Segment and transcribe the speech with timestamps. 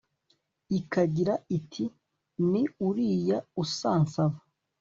[0.79, 1.83] ikagira iti
[2.47, 4.39] 'ni uriya usansaba'